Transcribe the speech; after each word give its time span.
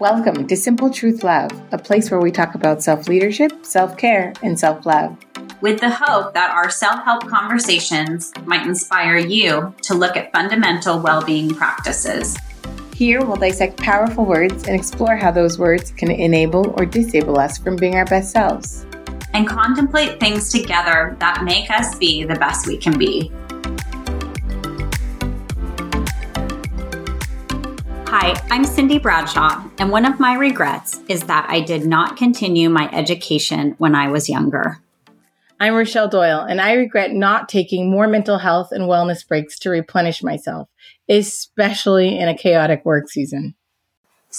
Welcome 0.00 0.48
to 0.48 0.56
Simple 0.56 0.90
Truth 0.90 1.22
Love, 1.22 1.52
a 1.70 1.78
place 1.78 2.10
where 2.10 2.18
we 2.18 2.32
talk 2.32 2.56
about 2.56 2.82
self 2.82 3.06
leadership, 3.06 3.64
self 3.64 3.96
care, 3.96 4.32
and 4.42 4.58
self 4.58 4.84
love. 4.84 5.16
With 5.60 5.78
the 5.78 5.88
hope 5.88 6.34
that 6.34 6.50
our 6.50 6.68
self 6.68 7.04
help 7.04 7.28
conversations 7.28 8.32
might 8.44 8.66
inspire 8.66 9.18
you 9.18 9.72
to 9.82 9.94
look 9.94 10.16
at 10.16 10.32
fundamental 10.32 10.98
well 10.98 11.24
being 11.24 11.54
practices. 11.54 12.36
Here, 12.92 13.24
we'll 13.24 13.36
dissect 13.36 13.76
powerful 13.76 14.24
words 14.24 14.66
and 14.66 14.74
explore 14.74 15.14
how 15.14 15.30
those 15.30 15.60
words 15.60 15.92
can 15.92 16.10
enable 16.10 16.74
or 16.76 16.84
disable 16.84 17.38
us 17.38 17.56
from 17.58 17.76
being 17.76 17.94
our 17.94 18.04
best 18.04 18.32
selves. 18.32 18.84
And 19.32 19.46
contemplate 19.46 20.18
things 20.18 20.50
together 20.50 21.16
that 21.20 21.44
make 21.44 21.70
us 21.70 21.96
be 21.98 22.24
the 22.24 22.34
best 22.34 22.66
we 22.66 22.78
can 22.78 22.98
be. 22.98 23.30
Hi, 28.24 28.32
I'm 28.50 28.64
Cindy 28.64 28.98
Bradshaw, 28.98 29.68
and 29.76 29.90
one 29.90 30.06
of 30.06 30.18
my 30.18 30.32
regrets 30.32 30.98
is 31.08 31.24
that 31.24 31.44
I 31.50 31.60
did 31.60 31.84
not 31.84 32.16
continue 32.16 32.70
my 32.70 32.88
education 32.90 33.74
when 33.76 33.94
I 33.94 34.08
was 34.08 34.30
younger. 34.30 34.80
I'm 35.60 35.74
Rochelle 35.74 36.08
Doyle, 36.08 36.40
and 36.40 36.58
I 36.58 36.72
regret 36.72 37.12
not 37.12 37.50
taking 37.50 37.90
more 37.90 38.08
mental 38.08 38.38
health 38.38 38.72
and 38.72 38.84
wellness 38.84 39.28
breaks 39.28 39.58
to 39.58 39.68
replenish 39.68 40.22
myself, 40.22 40.70
especially 41.06 42.18
in 42.18 42.30
a 42.30 42.34
chaotic 42.34 42.82
work 42.86 43.10
season. 43.10 43.56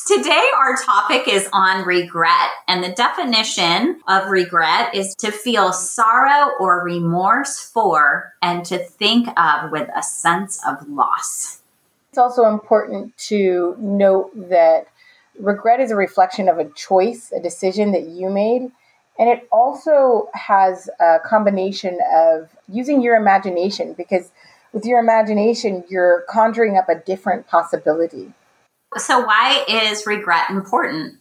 Today, 0.07 0.47
our 0.57 0.77
topic 0.77 1.27
is 1.27 1.47
on 1.53 1.85
regret, 1.85 2.49
and 2.67 2.83
the 2.83 2.89
definition 2.89 4.01
of 4.07 4.31
regret 4.31 4.95
is 4.95 5.13
to 5.19 5.31
feel 5.31 5.71
sorrow 5.71 6.53
or 6.59 6.83
remorse 6.83 7.59
for 7.59 8.33
and 8.41 8.65
to 8.65 8.79
think 8.79 9.27
of 9.39 9.69
with 9.69 9.87
a 9.95 10.01
sense 10.01 10.59
of 10.67 10.89
loss. 10.89 11.61
It's 12.15 12.19
also 12.21 12.45
important 12.45 13.17
to 13.27 13.75
note 13.77 14.31
that 14.47 14.87
regret 15.37 15.81
is 15.81 15.91
a 15.91 15.97
reflection 15.97 16.47
of 16.47 16.59
a 16.59 16.69
choice, 16.69 17.33
a 17.35 17.41
decision 17.41 17.91
that 17.91 18.03
you 18.03 18.29
made. 18.29 18.71
And 19.19 19.29
it 19.29 19.45
also 19.51 20.29
has 20.33 20.89
a 21.01 21.17
combination 21.25 21.99
of 22.15 22.55
using 22.69 23.01
your 23.01 23.17
imagination 23.17 23.95
because 23.97 24.31
with 24.71 24.85
your 24.85 25.01
imagination, 25.01 25.83
you're 25.89 26.23
conjuring 26.29 26.77
up 26.77 26.87
a 26.87 26.95
different 26.95 27.47
possibility. 27.47 28.31
So, 28.95 29.19
why 29.19 29.65
is 29.67 30.07
regret 30.07 30.49
important? 30.49 31.15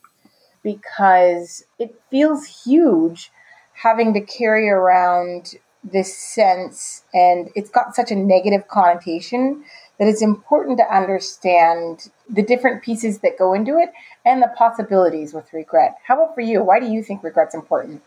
Because 0.63 1.65
it 1.81 2.01
feels 2.09 2.63
huge 2.65 3.33
having 3.73 4.15
to 4.15 4.21
carry 4.21 4.71
around 4.71 5.57
this 5.83 6.17
sense, 6.17 7.03
and 7.13 7.51
it's 7.57 7.69
got 7.69 7.97
such 7.97 8.13
a 8.13 8.15
negative 8.15 8.69
connotation 8.69 9.65
that 9.99 10.09
it's 10.09 10.23
important 10.23 10.79
to 10.79 10.95
understand 10.95 12.11
the 12.29 12.43
different 12.43 12.83
pieces 12.83 13.21
that 13.21 13.39
go 13.39 13.55
into 13.55 13.79
it 13.79 13.91
and 14.25 14.43
the 14.43 14.53
possibilities 14.57 15.33
with 15.33 15.53
regret. 15.53 15.97
How 16.07 16.15
about 16.15 16.35
for 16.35 16.41
you? 16.41 16.63
Why 16.63 16.81
do 16.81 16.87
you 16.87 17.03
think 17.03 17.23
regret's 17.23 17.55
important? 17.55 18.03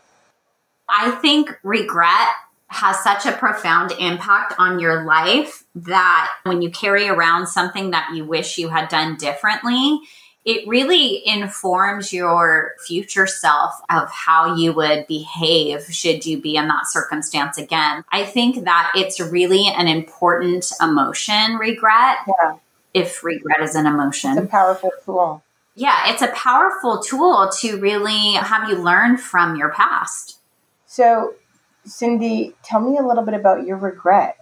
I 0.88 1.12
think 1.12 1.58
regret 1.62 2.28
has 2.68 2.98
such 3.02 3.24
a 3.24 3.32
profound 3.32 3.92
impact 3.92 4.54
on 4.58 4.78
your 4.78 5.04
life 5.04 5.64
that 5.74 6.30
when 6.44 6.60
you 6.60 6.70
carry 6.70 7.08
around 7.08 7.46
something 7.46 7.90
that 7.92 8.10
you 8.14 8.24
wish 8.24 8.58
you 8.58 8.68
had 8.68 8.88
done 8.88 9.16
differently, 9.16 10.00
it 10.48 10.66
really 10.66 11.20
informs 11.28 12.10
your 12.10 12.74
future 12.86 13.26
self 13.26 13.82
of 13.90 14.08
how 14.10 14.56
you 14.56 14.72
would 14.72 15.06
behave 15.06 15.84
should 15.90 16.24
you 16.24 16.40
be 16.40 16.56
in 16.56 16.68
that 16.68 16.86
circumstance 16.86 17.58
again. 17.58 18.02
I 18.10 18.24
think 18.24 18.64
that 18.64 18.90
it's 18.94 19.20
really 19.20 19.68
an 19.68 19.86
important 19.88 20.72
emotion, 20.80 21.56
regret. 21.56 22.16
Yeah. 22.26 22.56
If 22.94 23.22
regret 23.22 23.60
is 23.60 23.74
an 23.74 23.84
emotion, 23.84 24.38
it's 24.38 24.46
a 24.46 24.46
powerful 24.46 24.90
tool. 25.04 25.42
Yeah, 25.74 26.10
it's 26.10 26.22
a 26.22 26.28
powerful 26.28 27.02
tool 27.02 27.50
to 27.58 27.78
really 27.78 28.32
have 28.32 28.70
you 28.70 28.76
learn 28.76 29.18
from 29.18 29.54
your 29.54 29.68
past. 29.68 30.38
So, 30.86 31.34
Cindy, 31.84 32.54
tell 32.62 32.80
me 32.80 32.96
a 32.96 33.02
little 33.02 33.22
bit 33.22 33.34
about 33.34 33.66
your 33.66 33.76
regret. 33.76 34.38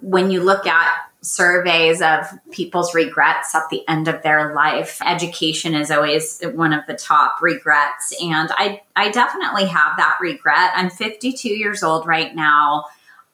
When 0.00 0.30
you 0.30 0.40
look 0.44 0.68
at 0.68 1.10
surveys 1.22 2.00
of 2.00 2.26
people's 2.50 2.94
regrets 2.94 3.54
at 3.54 3.68
the 3.70 3.86
end 3.88 4.08
of 4.08 4.22
their 4.22 4.54
life. 4.54 5.00
Education 5.04 5.74
is 5.74 5.90
always 5.90 6.40
one 6.54 6.72
of 6.72 6.86
the 6.86 6.94
top 6.94 7.42
regrets. 7.42 8.14
And 8.22 8.50
I, 8.52 8.82
I 8.94 9.10
definitely 9.10 9.66
have 9.66 9.96
that 9.96 10.18
regret. 10.20 10.72
I'm 10.74 10.90
52 10.90 11.48
years 11.48 11.82
old 11.82 12.06
right 12.06 12.34
now. 12.34 12.84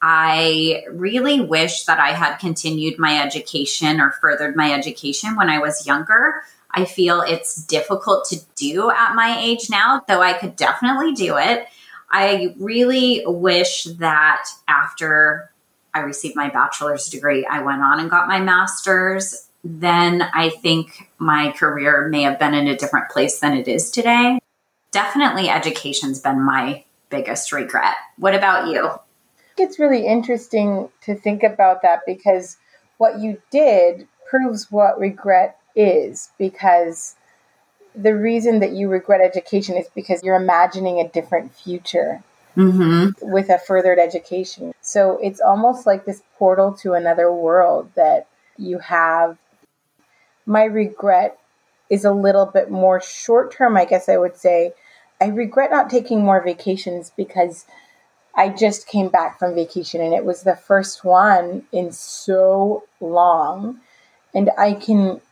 I 0.00 0.82
really 0.90 1.40
wish 1.40 1.84
that 1.84 2.00
I 2.00 2.10
had 2.10 2.38
continued 2.38 2.98
my 2.98 3.22
education 3.22 4.00
or 4.00 4.10
furthered 4.10 4.56
my 4.56 4.72
education 4.72 5.36
when 5.36 5.48
I 5.48 5.60
was 5.60 5.86
younger. 5.86 6.42
I 6.72 6.86
feel 6.86 7.20
it's 7.20 7.64
difficult 7.66 8.24
to 8.30 8.40
do 8.56 8.90
at 8.90 9.14
my 9.14 9.38
age 9.38 9.70
now, 9.70 10.02
though 10.08 10.22
I 10.22 10.32
could 10.32 10.56
definitely 10.56 11.12
do 11.12 11.36
it. 11.36 11.66
I 12.10 12.54
really 12.58 13.22
wish 13.26 13.84
that 13.84 14.44
after 14.66 15.51
I 15.94 16.00
received 16.00 16.36
my 16.36 16.48
bachelor's 16.48 17.08
degree. 17.08 17.46
I 17.46 17.62
went 17.62 17.82
on 17.82 18.00
and 18.00 18.10
got 18.10 18.28
my 18.28 18.40
master's. 18.40 19.48
Then 19.64 20.22
I 20.34 20.48
think 20.48 21.10
my 21.18 21.52
career 21.52 22.08
may 22.08 22.22
have 22.22 22.38
been 22.38 22.54
in 22.54 22.66
a 22.66 22.76
different 22.76 23.10
place 23.10 23.38
than 23.38 23.56
it 23.56 23.68
is 23.68 23.90
today. 23.90 24.38
Definitely, 24.90 25.48
education's 25.48 26.20
been 26.20 26.42
my 26.42 26.84
biggest 27.10 27.52
regret. 27.52 27.94
What 28.18 28.34
about 28.34 28.68
you? 28.68 28.90
It's 29.56 29.78
really 29.78 30.06
interesting 30.06 30.88
to 31.02 31.14
think 31.14 31.42
about 31.42 31.82
that 31.82 32.00
because 32.06 32.56
what 32.98 33.20
you 33.20 33.40
did 33.50 34.08
proves 34.28 34.70
what 34.70 34.98
regret 34.98 35.58
is 35.76 36.30
because 36.38 37.16
the 37.94 38.16
reason 38.16 38.60
that 38.60 38.72
you 38.72 38.88
regret 38.88 39.20
education 39.20 39.76
is 39.76 39.86
because 39.94 40.22
you're 40.22 40.36
imagining 40.36 40.98
a 40.98 41.08
different 41.08 41.54
future 41.54 42.22
mm-hmm. 42.56 43.10
with 43.20 43.50
a 43.50 43.58
furthered 43.58 43.98
education. 43.98 44.72
So 44.92 45.18
it's 45.22 45.40
almost 45.40 45.86
like 45.86 46.04
this 46.04 46.22
portal 46.38 46.74
to 46.82 46.92
another 46.92 47.32
world 47.32 47.90
that 47.94 48.28
you 48.58 48.78
have. 48.78 49.38
My 50.44 50.64
regret 50.64 51.38
is 51.88 52.04
a 52.04 52.12
little 52.12 52.44
bit 52.44 52.70
more 52.70 53.00
short 53.00 53.52
term, 53.52 53.74
I 53.78 53.86
guess 53.86 54.10
I 54.10 54.18
would 54.18 54.36
say. 54.36 54.74
I 55.18 55.28
regret 55.28 55.70
not 55.70 55.88
taking 55.88 56.22
more 56.22 56.44
vacations 56.44 57.10
because 57.16 57.64
I 58.34 58.50
just 58.50 58.86
came 58.86 59.08
back 59.08 59.38
from 59.38 59.54
vacation 59.54 60.02
and 60.02 60.12
it 60.12 60.26
was 60.26 60.42
the 60.42 60.56
first 60.56 61.06
one 61.06 61.64
in 61.72 61.90
so 61.90 62.84
long. 63.00 63.80
And 64.34 64.50
I 64.58 64.74
can 64.74 65.22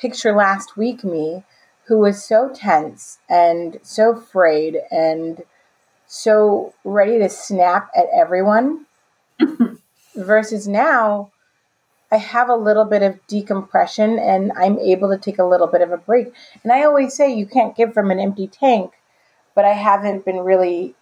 picture 0.00 0.32
last 0.32 0.76
week 0.76 1.02
me 1.02 1.42
who 1.86 1.98
was 1.98 2.22
so 2.24 2.52
tense 2.54 3.18
and 3.28 3.80
so 3.82 4.12
afraid 4.12 4.78
and 4.92 5.42
so 6.06 6.74
ready 6.84 7.18
to 7.18 7.28
snap 7.28 7.90
at 7.96 8.06
everyone 8.14 8.86
versus 10.16 10.66
now 10.68 11.30
I 12.10 12.16
have 12.16 12.48
a 12.48 12.54
little 12.54 12.84
bit 12.84 13.02
of 13.02 13.18
decompression 13.26 14.18
and 14.18 14.52
I'm 14.56 14.78
able 14.78 15.10
to 15.10 15.18
take 15.18 15.38
a 15.38 15.44
little 15.44 15.66
bit 15.66 15.82
of 15.82 15.90
a 15.90 15.96
break. 15.96 16.32
And 16.62 16.72
I 16.72 16.84
always 16.84 17.14
say 17.14 17.34
you 17.34 17.46
can't 17.46 17.76
give 17.76 17.92
from 17.92 18.10
an 18.10 18.20
empty 18.20 18.46
tank, 18.46 18.92
but 19.54 19.64
I 19.64 19.72
haven't 19.72 20.24
been 20.24 20.40
really 20.40 20.94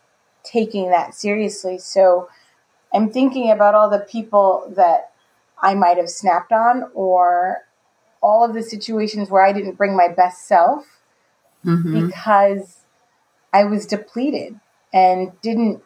taking 0.43 0.91
that 0.91 1.15
seriously. 1.15 1.79
So 1.79 2.29
I'm 2.93 3.11
thinking 3.11 3.51
about 3.51 3.75
all 3.75 3.91
the 3.91 3.99
people 3.99 4.73
that 4.77 5.11
I 5.61 5.75
might 5.75 5.99
have 5.99 6.09
snapped 6.09 6.53
on 6.53 6.91
or 6.95 7.65
all 8.23 8.45
of 8.45 8.55
the 8.55 8.63
situations 8.63 9.29
where 9.29 9.45
I 9.45 9.53
didn't 9.53 9.77
bring 9.77 9.95
my 9.95 10.09
best 10.09 10.47
self 10.47 10.87
mm-hmm. 11.65 12.07
because 12.07 12.79
I 13.53 13.65
was 13.65 13.87
depleted 13.87 14.59
and 14.95 15.33
didn't 15.43 15.83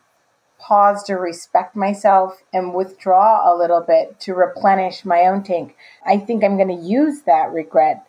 pause 0.61 1.03
to 1.05 1.15
respect 1.15 1.75
myself 1.75 2.43
and 2.53 2.75
withdraw 2.75 3.53
a 3.53 3.57
little 3.57 3.81
bit 3.81 4.21
to 4.21 4.35
replenish 4.35 5.05
my 5.05 5.23
own 5.23 5.43
tank. 5.43 5.75
I 6.07 6.19
think 6.19 6.45
I'm 6.45 6.57
going 6.57 6.69
to 6.69 6.87
use 6.87 7.23
that 7.23 7.51
regret 7.53 8.07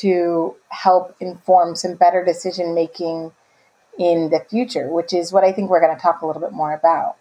to 0.00 0.54
help 0.68 1.16
inform 1.18 1.76
some 1.76 1.94
better 1.94 2.24
decision 2.24 2.74
making 2.74 3.32
in 3.98 4.30
the 4.30 4.44
future, 4.50 4.88
which 4.88 5.12
is 5.12 5.32
what 5.32 5.44
I 5.44 5.52
think 5.52 5.70
we're 5.70 5.80
going 5.80 5.96
to 5.96 6.02
talk 6.02 6.20
a 6.20 6.26
little 6.26 6.42
bit 6.42 6.52
more 6.52 6.74
about. 6.74 7.16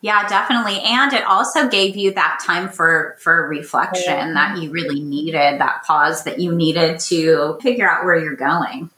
Yeah, 0.00 0.26
definitely. 0.28 0.80
And 0.80 1.12
it 1.12 1.24
also 1.24 1.68
gave 1.68 1.96
you 1.96 2.14
that 2.14 2.40
time 2.44 2.68
for 2.68 3.16
for 3.18 3.48
reflection 3.48 4.14
mm-hmm. 4.14 4.34
that 4.34 4.58
you 4.58 4.70
really 4.70 5.00
needed, 5.00 5.60
that 5.60 5.82
pause 5.84 6.24
that 6.24 6.38
you 6.38 6.54
needed 6.54 7.00
to 7.00 7.58
figure 7.60 7.88
out 7.88 8.04
where 8.04 8.16
you're 8.16 8.36
going. 8.36 8.90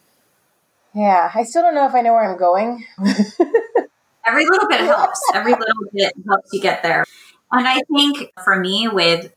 Yeah, 0.94 1.30
I 1.34 1.44
still 1.44 1.62
don't 1.62 1.74
know 1.74 1.86
if 1.86 1.94
I 1.94 2.00
know 2.00 2.12
where 2.12 2.30
I'm 2.30 2.38
going. 2.38 2.84
Every 4.26 4.44
little 4.46 4.68
bit 4.68 4.80
helps. 4.80 5.20
Every 5.34 5.52
little 5.52 5.84
bit 5.92 6.12
helps 6.26 6.50
you 6.52 6.60
get 6.60 6.82
there. 6.82 7.04
And 7.52 7.66
I 7.66 7.80
think 7.94 8.30
for 8.44 8.58
me, 8.58 8.88
with 8.88 9.32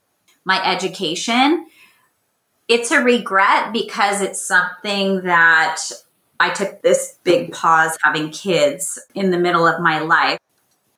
my 0.46 0.64
education, 0.66 1.68
it's 2.68 2.92
a 2.92 3.02
regret 3.02 3.74
because 3.74 4.22
it's 4.22 4.46
something 4.46 5.22
that 5.24 5.80
I 6.40 6.50
took 6.50 6.82
this 6.82 7.18
big 7.24 7.54
pause 7.54 7.98
having 8.04 8.32
kids 8.32 9.00
in 9.16 9.32
the 9.32 9.38
middle 9.38 9.68
of 9.68 9.82
my 9.82 10.00
life. 10.00 10.40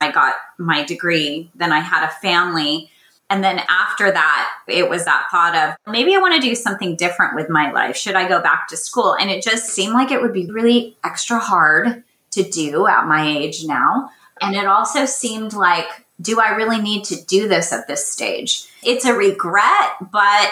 I 0.01 0.11
got 0.11 0.35
my 0.57 0.83
degree, 0.83 1.51
then 1.55 1.71
I 1.71 1.79
had 1.79 2.05
a 2.05 2.11
family. 2.11 2.91
And 3.29 3.43
then 3.43 3.59
after 3.69 4.11
that, 4.11 4.51
it 4.67 4.89
was 4.89 5.05
that 5.05 5.27
thought 5.31 5.55
of 5.55 5.91
maybe 5.91 6.15
I 6.15 6.19
want 6.19 6.39
to 6.39 6.47
do 6.47 6.53
something 6.53 6.95
different 6.95 7.35
with 7.35 7.49
my 7.49 7.71
life. 7.71 7.97
Should 7.97 8.15
I 8.15 8.27
go 8.27 8.41
back 8.41 8.67
to 8.67 8.77
school? 8.77 9.15
And 9.19 9.31
it 9.31 9.43
just 9.43 9.69
seemed 9.69 9.93
like 9.93 10.11
it 10.11 10.21
would 10.21 10.33
be 10.33 10.49
really 10.51 10.95
extra 11.03 11.39
hard 11.39 12.03
to 12.31 12.43
do 12.43 12.85
at 12.85 13.07
my 13.07 13.27
age 13.27 13.65
now. 13.65 14.11
And 14.41 14.55
it 14.55 14.67
also 14.67 15.05
seemed 15.05 15.53
like, 15.53 15.87
do 16.21 16.39
I 16.39 16.55
really 16.55 16.79
need 16.79 17.03
to 17.05 17.25
do 17.25 17.47
this 17.47 17.73
at 17.73 17.87
this 17.87 18.07
stage? 18.07 18.67
It's 18.83 19.05
a 19.05 19.13
regret, 19.13 20.11
but 20.11 20.51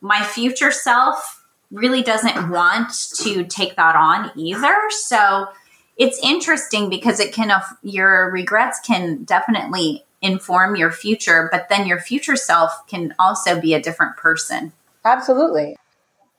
my 0.00 0.22
future 0.22 0.70
self 0.70 1.44
really 1.70 2.02
doesn't 2.02 2.50
want 2.50 2.92
to 3.16 3.44
take 3.44 3.76
that 3.76 3.96
on 3.96 4.30
either. 4.36 4.74
So 4.90 5.48
it's 5.96 6.18
interesting 6.22 6.90
because 6.90 7.20
it 7.20 7.32
can, 7.32 7.50
your 7.82 8.30
regrets 8.30 8.80
can 8.80 9.24
definitely 9.24 10.04
inform 10.24 10.74
your 10.74 10.90
future, 10.90 11.48
but 11.52 11.68
then 11.68 11.86
your 11.86 12.00
future 12.00 12.34
self 12.34 12.86
can 12.88 13.14
also 13.18 13.60
be 13.60 13.74
a 13.74 13.80
different 13.80 14.16
person. 14.16 14.72
Absolutely. 15.04 15.76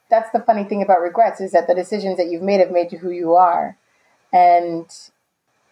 That's 0.09 0.31
the 0.31 0.39
funny 0.39 0.63
thing 0.63 0.81
about 0.81 1.01
regrets 1.01 1.39
is 1.39 1.51
that 1.51 1.67
the 1.67 1.75
decisions 1.75 2.17
that 2.17 2.27
you've 2.27 2.41
made 2.41 2.59
have 2.59 2.71
made 2.71 2.91
you 2.91 2.97
who 2.97 3.11
you 3.11 3.35
are. 3.35 3.77
And 4.33 4.85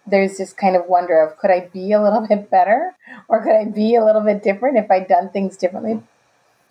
there's 0.05 0.37
this 0.37 0.53
kind 0.53 0.75
of 0.75 0.85
wonder 0.87 1.21
of 1.21 1.37
could 1.37 1.49
I 1.49 1.61
be 1.73 1.91
a 1.91 2.01
little 2.01 2.25
bit 2.27 2.49
better 2.49 2.91
or 3.27 3.41
could 3.43 3.55
I 3.55 3.65
be 3.65 3.95
a 3.95 4.05
little 4.05 4.21
bit 4.21 4.43
different 4.43 4.77
if 4.77 4.89
I'd 4.91 5.07
done 5.07 5.29
things 5.29 5.57
differently? 5.57 6.01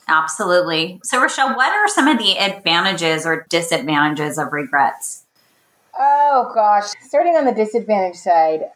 Absolutely. 0.09 1.01
So, 1.05 1.21
Rochelle, 1.21 1.55
what 1.55 1.73
are 1.73 1.89
some 1.89 2.09
of 2.09 2.19
the 2.19 2.39
advantages 2.39 3.27
or 3.27 3.47
disadvantages 3.49 4.39
of 4.39 4.53
regrets? 4.53 5.25
Oh, 5.99 6.51
gosh. 6.55 6.91
Starting 7.03 7.37
on 7.37 7.45
the 7.45 7.53
disadvantage 7.53 8.17
side, 8.17 8.71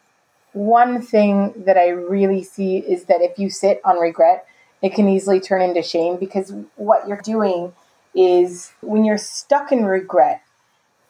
one 0.53 1.01
thing 1.01 1.53
that 1.65 1.77
I 1.77 1.89
really 1.89 2.43
see 2.43 2.77
is 2.77 3.05
that 3.05 3.21
if 3.21 3.37
you 3.37 3.49
sit 3.49 3.81
on 3.83 3.97
regret, 3.97 4.45
it 4.81 4.93
can 4.93 5.09
easily 5.09 5.39
turn 5.39 5.61
into 5.61 5.81
shame 5.81 6.17
because 6.17 6.53
what 6.75 7.07
you're 7.07 7.21
doing 7.21 7.73
is 8.15 8.71
when 8.81 9.05
you're 9.05 9.17
stuck 9.17 9.71
in 9.71 9.85
regret, 9.85 10.41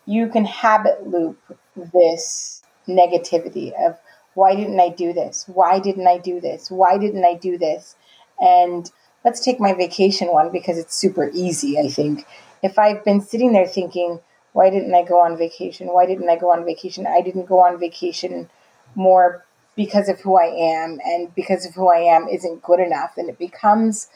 you 0.05 0.27
can 0.27 0.45
habit 0.45 1.05
loop 1.05 1.39
this 1.75 2.61
negativity 2.87 3.73
of 3.73 3.97
why 4.33 4.55
didn't 4.55 4.79
I 4.79 4.89
do 4.89 5.13
this? 5.13 5.45
Why 5.47 5.79
didn't 5.79 6.07
I 6.07 6.17
do 6.17 6.39
this? 6.39 6.69
Why 6.69 6.97
didn't 6.97 7.25
I 7.25 7.33
do 7.33 7.57
this? 7.57 7.95
And 8.39 8.89
let's 9.25 9.39
take 9.39 9.59
my 9.59 9.73
vacation 9.73 10.27
one 10.27 10.51
because 10.51 10.77
it's 10.77 10.95
super 10.95 11.29
easy, 11.33 11.79
I 11.79 11.87
think. 11.87 12.25
If 12.61 12.77
I've 12.77 13.03
been 13.03 13.21
sitting 13.21 13.51
there 13.51 13.67
thinking, 13.67 14.19
why 14.53 14.69
didn't 14.69 14.93
I 14.93 15.03
go 15.03 15.19
on 15.19 15.37
vacation? 15.37 15.87
Why 15.87 16.05
didn't 16.05 16.29
I 16.29 16.35
go 16.35 16.51
on 16.51 16.65
vacation? 16.65 17.07
I 17.07 17.21
didn't 17.21 17.45
go 17.47 17.59
on 17.59 17.79
vacation 17.79 18.49
more 18.95 19.45
because 19.75 20.09
of 20.09 20.19
who 20.21 20.37
I 20.37 20.45
am, 20.45 20.99
and 21.05 21.33
because 21.35 21.65
of 21.65 21.75
who 21.75 21.87
I 21.87 21.99
am 21.99 22.27
isn't 22.27 22.63
good 22.63 22.79
enough. 22.79 23.13
And 23.17 23.29
it 23.29 23.37
becomes 23.37 24.09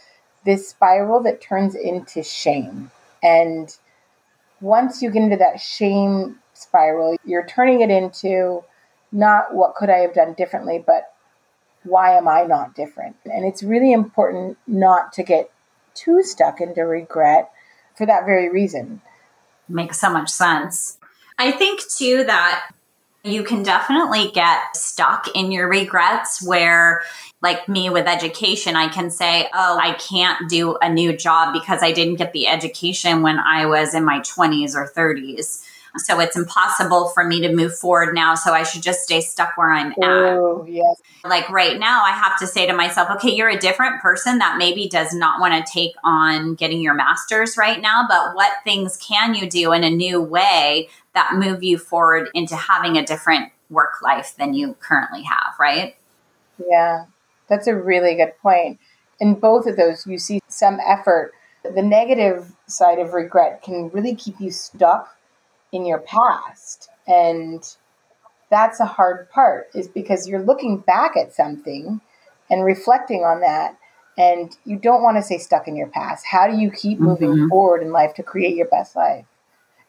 this 0.44 0.68
spiral 0.70 1.22
that 1.24 1.42
turns 1.42 1.76
into 1.76 2.24
shame. 2.24 2.90
And 3.22 3.76
once 4.60 5.02
you 5.02 5.12
get 5.12 5.22
into 5.22 5.38
that 5.38 5.60
shame 5.60 6.40
spiral, 6.54 7.16
you're 7.26 7.46
turning 7.46 7.82
it 7.82 7.92
into 7.92 8.64
not 9.12 9.54
what 9.54 9.76
could 9.76 9.90
I 9.90 10.00
have 10.00 10.14
done 10.14 10.34
differently, 10.34 10.84
but 10.86 11.14
why 11.84 12.18
am 12.18 12.28
I 12.28 12.44
not 12.44 12.76
different? 12.76 13.16
And 13.26 13.46
it's 13.46 13.64
really 13.64 13.92
important 13.92 14.58
not 14.68 15.14
to 15.14 15.24
get 15.24 15.52
too 15.94 16.24
stuck 16.24 16.62
into 16.62 16.82
regret 16.82 17.52
for 17.96 18.06
that 18.06 18.26
very 18.26 18.50
reason. 18.50 19.02
Makes 19.68 20.00
so 20.00 20.10
much 20.10 20.30
sense. 20.30 20.98
I 21.38 21.52
think 21.52 21.82
too 21.98 22.24
that 22.26 22.72
you 23.24 23.44
can 23.44 23.64
definitely 23.64 24.32
get 24.32 24.76
stuck 24.76 25.28
in 25.36 25.52
your 25.52 25.70
regrets 25.70 26.42
where 26.46 27.04
like 27.42 27.68
me 27.68 27.90
with 27.90 28.08
education, 28.08 28.76
I 28.76 28.88
can 28.88 29.10
say, 29.10 29.48
oh, 29.54 29.80
I 29.80 29.94
can't 29.94 30.50
do 30.50 30.78
a 30.82 30.92
new 30.92 31.16
job 31.16 31.54
because 31.54 31.84
I 31.84 31.92
didn't 31.92 32.16
get 32.16 32.34
the 32.34 32.48
education 32.48 33.22
when 33.22 33.40
I 33.40 33.66
was 33.66 33.94
in 33.94 34.04
my 34.04 34.20
20s 34.20 34.76
or 34.76 34.88
30s. 34.88 35.64
So 35.98 36.20
it's 36.22 36.38
impossible 36.38 37.10
for 37.10 37.24
me 37.24 37.42
to 37.42 37.54
move 37.54 37.78
forward 37.78 38.16
now. 38.16 38.36
So 38.36 38.54
I 38.54 38.64
should 38.64 38.82
just 38.82 39.02
stay 39.02 39.20
stuck 39.20 39.58
where 39.58 39.72
I'm 39.72 39.94
oh, 40.02 40.64
at. 40.64 40.70
Yes. 40.70 41.02
Like 41.26 41.50
right 41.50 41.78
now, 41.78 42.04
I 42.04 42.12
have 42.12 42.40
to 42.40 42.48
say 42.48 42.66
to 42.66 42.74
myself, 42.74 43.10
okay, 43.18 43.32
you're 43.32 43.50
a 43.50 43.60
different 43.60 44.02
person 44.02 44.38
that 44.38 44.58
maybe 44.58 44.88
does 44.88 45.14
not 45.14 45.42
want 45.42 45.54
to 45.54 45.72
take 45.72 45.92
on 46.04 46.56
getting 46.56 46.80
your 46.80 46.94
master's 46.94 47.58
right 47.58 47.82
now. 47.82 48.06
But 48.08 48.36
what 48.36 48.52
things 48.64 48.96
can 48.98 49.36
you 49.36 49.50
do 49.50 49.74
in 49.74 49.84
a 49.84 49.90
new 49.90 50.22
way 50.22 50.88
that 51.14 51.34
move 51.34 51.64
you 51.64 51.78
forward 51.78 52.30
into 52.34 52.56
having 52.56 52.98
a 52.98 53.06
different 53.06 53.52
work 53.70 54.02
life 54.02 54.36
than 54.38 54.54
you 54.54 54.76
currently 54.80 55.24
have, 55.24 55.54
right? 55.60 55.96
Yeah, 56.70 57.06
that's 57.50 57.68
a 57.68 57.76
really 57.76 58.16
good 58.16 58.34
point. 58.42 58.80
In 59.20 59.36
both 59.36 59.66
of 59.68 59.78
those, 59.78 60.06
you 60.08 60.18
see 60.18 60.42
some 60.48 60.80
effort. 60.86 61.34
The 61.64 61.82
negative 61.82 62.54
side 62.68 63.00
of 63.00 63.14
regret 63.14 63.62
can 63.62 63.90
really 63.90 64.16
keep 64.16 64.40
you 64.40 64.52
stuck 64.52 65.16
in 65.72 65.86
your 65.86 66.00
past. 66.00 66.90
And 67.08 67.64
that's 68.50 68.80
a 68.80 68.86
hard 68.86 69.30
part, 69.30 69.70
is 69.74 69.88
because 69.88 70.28
you're 70.28 70.42
looking 70.42 70.80
back 70.80 71.16
at 71.16 71.34
something 71.34 72.02
and 72.50 72.66
reflecting 72.66 73.24
on 73.24 73.42
that. 73.42 73.78
And 74.18 74.56
you 74.66 74.78
don't 74.78 75.04
want 75.04 75.18
to 75.18 75.24
stay 75.24 75.38
stuck 75.38 75.68
in 75.68 75.76
your 75.76 75.88
past. 75.88 76.26
How 76.26 76.48
do 76.48 76.58
you 76.58 76.70
keep 76.70 77.00
moving 77.00 77.30
mm-hmm. 77.30 77.48
forward 77.48 77.82
in 77.82 77.92
life 77.92 78.14
to 78.16 78.24
create 78.24 78.56
your 78.56 78.68
best 78.68 78.96
life? 78.96 79.26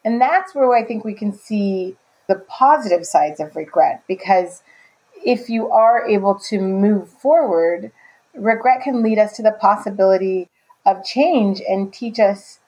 And 0.03 0.19
that's 0.19 0.53
where 0.53 0.75
I 0.75 0.83
think 0.83 1.03
we 1.03 1.13
can 1.13 1.31
see 1.31 1.95
the 2.27 2.35
positive 2.35 3.05
sides 3.05 3.39
of 3.39 3.55
regret 3.55 4.03
because 4.07 4.63
if 5.25 5.49
you 5.49 5.69
are 5.71 6.07
able 6.07 6.35
to 6.49 6.59
move 6.59 7.09
forward, 7.09 7.91
regret 8.33 8.81
can 8.83 9.03
lead 9.03 9.19
us 9.19 9.35
to 9.37 9.43
the 9.43 9.51
possibility 9.51 10.49
of 10.85 11.03
change 11.03 11.61
and 11.67 11.93
teach 11.93 12.19
us 12.19 12.59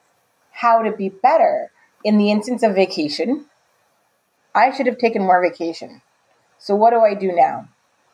how 0.52 0.82
to 0.82 0.90
be 0.90 1.08
better 1.08 1.70
in 2.04 2.18
the 2.18 2.30
instance 2.30 2.62
of 2.62 2.74
vacation, 2.74 3.46
I 4.54 4.74
should 4.74 4.86
have 4.86 4.98
taken 4.98 5.22
more 5.22 5.42
vacation. 5.42 6.00
So 6.58 6.74
what 6.74 6.90
do 6.90 7.00
I 7.00 7.14
do 7.14 7.32
now? 7.32 7.68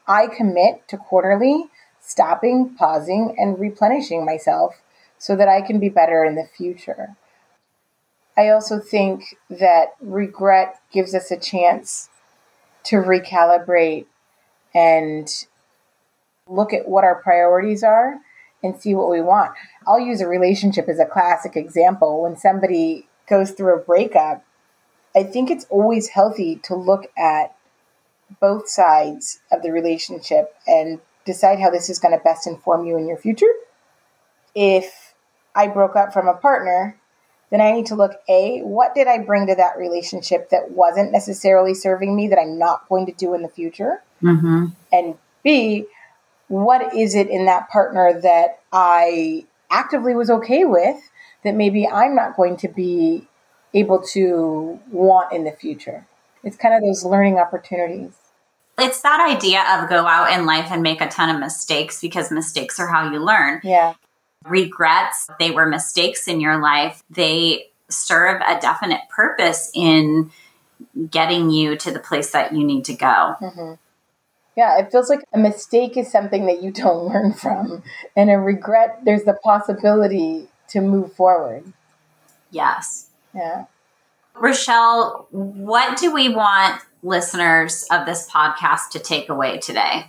I 0.09 0.27
commit 0.27 0.89
to 0.89 0.97
quarterly 0.97 1.67
stopping, 2.01 2.75
pausing, 2.75 3.37
and 3.39 3.59
replenishing 3.59 4.25
myself 4.25 4.83
so 5.19 5.37
that 5.37 5.49
I 5.49 5.63
can 5.63 5.79
be 5.79 5.89
better 5.89 6.25
in 6.25 6.35
the 6.35 6.49
future. 6.57 7.17
I 8.37 8.49
also 8.49 8.79
think 8.79 9.37
that 9.51 9.95
regret 10.01 10.81
gives 10.93 11.15
us 11.15 11.31
a 11.31 11.37
chance 11.37 12.09
to 12.85 12.97
recalibrate 12.97 14.07
and 14.75 15.29
look 16.49 16.73
at 16.73 16.89
what 16.89 17.05
our 17.05 17.15
priorities 17.15 17.83
are 17.83 18.21
and 18.63 18.81
see 18.81 18.95
what 18.95 19.11
we 19.11 19.21
want. 19.21 19.53
I'll 19.87 20.01
use 20.01 20.21
a 20.21 20.29
relationship 20.29 20.89
as 20.89 20.99
a 20.99 21.05
classic 21.05 21.57
example. 21.57 22.23
When 22.23 22.37
somebody 22.37 23.09
goes 23.29 23.51
through 23.51 23.75
a 23.75 23.81
breakup, 23.81 24.45
I 25.15 25.25
think 25.25 25.51
it's 25.51 25.67
always 25.69 26.09
healthy 26.09 26.57
to 26.65 26.75
look 26.75 27.11
at 27.19 27.55
both 28.41 28.69
sides 28.69 29.41
of 29.51 29.63
the 29.63 29.73
relationship 29.73 30.55
and 30.67 31.01
decide 31.27 31.61
how 31.61 31.71
this 31.71 31.91
is 31.91 31.99
going 31.99 32.17
to 32.17 32.25
best 32.25 32.47
inform 32.47 32.87
you 32.87 32.97
in 32.97 33.07
your 33.07 33.19
future. 33.19 33.53
If 34.55 35.15
I 35.55 35.67
broke 35.67 35.97
up 35.97 36.13
from 36.13 36.29
a 36.29 36.35
partner, 36.35 36.97
then 37.53 37.61
I 37.61 37.71
need 37.71 37.87
to 37.87 37.95
look 37.95 38.13
A, 38.29 38.61
what 38.61 38.95
did 38.95 39.07
I 39.07 39.19
bring 39.19 39.47
to 39.49 39.55
that 39.55 39.77
relationship 39.77 40.49
that 40.51 40.71
wasn't 40.71 41.13
necessarily 41.13 41.75
serving 41.75 42.17
me 42.17 42.27
that 42.29 42.39
I'm 42.39 42.59
not 42.59 42.89
going 42.89 43.05
to 43.07 43.13
do 43.13 43.35
in 43.35 43.43
the 43.43 43.49
future? 43.49 44.03
Mm-hmm. 44.23 44.69
And 44.91 45.19
B, 45.45 45.85
what 46.49 46.97
is 46.97 47.15
it 47.15 47.29
in 47.29 47.45
that 47.45 47.69
partner 47.69 48.19
that 48.23 48.61
I 48.73 49.45
actively 49.71 50.15
was 50.15 50.31
okay 50.31 50.65
with 50.65 50.97
that 51.45 51.55
maybe 51.55 51.87
I'm 51.87 52.15
not 52.15 52.37
going 52.37 52.57
to 52.59 52.69
be 52.69 53.29
able 53.75 54.03
to 54.13 54.81
want 54.91 55.33
in 55.33 55.45
the 55.45 55.53
future. 55.53 56.07
It's 56.45 56.57
kind 56.57 56.75
of 56.75 56.83
those 56.83 57.05
learning 57.05 57.39
opportunities. 57.39 58.13
It's 58.79 59.01
that 59.03 59.21
idea 59.21 59.63
of 59.77 59.91
go 59.91 60.07
out 60.07 60.33
in 60.33 60.47
life 60.47 60.71
and 60.71 60.83
make 60.83 61.01
a 61.01 61.09
ton 61.09 61.29
of 61.29 61.39
mistakes 61.39 62.01
because 62.01 62.31
mistakes 62.31 62.81
are 62.81 62.87
how 62.87 63.11
you 63.11 63.19
learn. 63.19 63.61
Yeah. 63.63 63.95
Regrets, 64.45 65.29
they 65.39 65.51
were 65.51 65.67
mistakes 65.67 66.29
in 66.29 66.41
your 66.41 66.61
life. 66.61 67.03
They 67.11 67.71
serve 67.89 68.41
a 68.47 68.61
definite 68.61 69.03
purpose 69.11 69.71
in 69.75 70.31
getting 71.11 71.51
you 71.51 71.77
to 71.77 71.91
the 71.91 71.99
place 71.99 72.33
that 72.33 72.53
you 72.53 72.65
need 72.65 72.85
to 72.87 72.95
go. 72.95 73.37
Mm-hmm. 73.41 73.75
Yeah, 74.57 74.79
it 74.79 74.93
feels 74.93 75.09
like 75.09 75.25
a 75.33 75.39
mistake 75.39 75.97
is 75.97 76.11
something 76.11 76.47
that 76.47 76.63
you 76.63 76.71
don't 76.71 77.09
learn 77.13 77.33
from. 77.33 77.83
And 78.17 78.31
a 78.31 78.39
regret, 78.39 79.01
there's 79.05 79.25
the 79.25 79.35
possibility 79.35 80.49
to 80.69 80.81
move 80.81 81.13
forward. 81.13 81.73
Yes. 82.51 83.09
Yeah. 83.35 83.65
Rochelle, 84.35 85.27
what 85.31 85.99
do 85.99 86.13
we 86.13 86.29
want 86.29 86.81
listeners 87.03 87.85
of 87.91 88.07
this 88.07 88.29
podcast 88.29 88.91
to 88.93 88.99
take 88.99 89.29
away 89.29 89.59
today? 89.59 90.07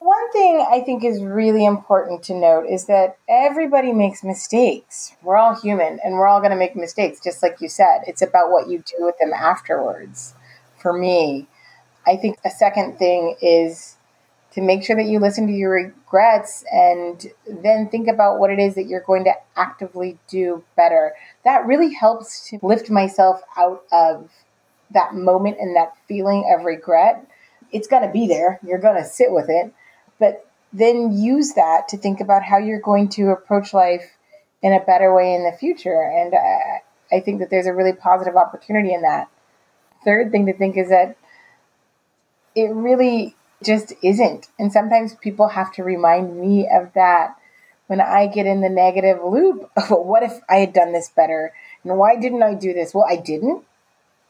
One 0.00 0.30
thing 0.30 0.64
I 0.70 0.80
think 0.80 1.02
is 1.02 1.22
really 1.22 1.64
important 1.64 2.22
to 2.24 2.34
note 2.34 2.66
is 2.66 2.86
that 2.86 3.18
everybody 3.28 3.92
makes 3.92 4.22
mistakes. 4.22 5.16
We're 5.22 5.36
all 5.36 5.60
human 5.60 5.98
and 6.04 6.14
we're 6.14 6.28
all 6.28 6.38
going 6.38 6.52
to 6.52 6.56
make 6.56 6.76
mistakes, 6.76 7.20
just 7.22 7.42
like 7.42 7.60
you 7.60 7.68
said. 7.68 8.02
It's 8.06 8.22
about 8.22 8.50
what 8.50 8.68
you 8.68 8.78
do 8.78 9.04
with 9.04 9.16
them 9.18 9.32
afterwards. 9.32 10.34
For 10.80 10.92
me, 10.92 11.48
I 12.06 12.16
think 12.16 12.38
a 12.44 12.50
second 12.50 12.96
thing 12.96 13.36
is 13.42 13.96
to 14.52 14.60
make 14.60 14.84
sure 14.84 14.94
that 14.94 15.06
you 15.06 15.18
listen 15.18 15.48
to 15.48 15.52
your 15.52 15.72
regrets 15.72 16.64
and 16.72 17.26
then 17.46 17.88
think 17.88 18.06
about 18.06 18.38
what 18.38 18.50
it 18.50 18.60
is 18.60 18.76
that 18.76 18.86
you're 18.86 19.00
going 19.00 19.24
to 19.24 19.34
actively 19.56 20.16
do 20.28 20.62
better. 20.76 21.12
That 21.44 21.66
really 21.66 21.92
helps 21.92 22.48
to 22.50 22.58
lift 22.62 22.88
myself 22.88 23.40
out 23.56 23.82
of 23.90 24.30
that 24.92 25.14
moment 25.14 25.58
and 25.58 25.74
that 25.74 25.96
feeling 26.06 26.48
of 26.56 26.64
regret. 26.64 27.26
It's 27.72 27.88
going 27.88 28.06
to 28.06 28.12
be 28.12 28.28
there. 28.28 28.60
You're 28.64 28.78
going 28.78 29.02
to 29.02 29.08
sit 29.08 29.32
with 29.32 29.50
it. 29.50 29.72
But 30.18 30.46
then 30.72 31.12
use 31.12 31.54
that 31.54 31.88
to 31.88 31.96
think 31.96 32.20
about 32.20 32.42
how 32.42 32.58
you're 32.58 32.80
going 32.80 33.08
to 33.10 33.30
approach 33.30 33.72
life 33.72 34.16
in 34.62 34.72
a 34.72 34.84
better 34.84 35.14
way 35.14 35.34
in 35.34 35.44
the 35.44 35.56
future. 35.56 36.02
And 36.02 36.34
I, 36.34 37.16
I 37.16 37.20
think 37.20 37.40
that 37.40 37.50
there's 37.50 37.66
a 37.66 37.74
really 37.74 37.92
positive 37.92 38.36
opportunity 38.36 38.92
in 38.92 39.02
that. 39.02 39.28
Third 40.04 40.30
thing 40.30 40.46
to 40.46 40.52
think 40.52 40.76
is 40.76 40.90
that 40.90 41.16
it 42.54 42.70
really 42.70 43.36
just 43.62 43.92
isn't. 44.02 44.48
And 44.58 44.72
sometimes 44.72 45.14
people 45.14 45.48
have 45.48 45.72
to 45.74 45.82
remind 45.82 46.38
me 46.40 46.68
of 46.68 46.92
that 46.94 47.36
when 47.86 48.00
I 48.00 48.26
get 48.26 48.46
in 48.46 48.60
the 48.60 48.68
negative 48.68 49.18
loop 49.24 49.70
of 49.76 49.90
what 49.90 50.22
if 50.22 50.40
I 50.48 50.56
had 50.56 50.72
done 50.72 50.92
this 50.92 51.08
better? 51.08 51.52
And 51.82 51.98
why 51.98 52.16
didn't 52.16 52.42
I 52.42 52.54
do 52.54 52.72
this? 52.72 52.94
Well, 52.94 53.06
I 53.08 53.16
didn't. 53.16 53.64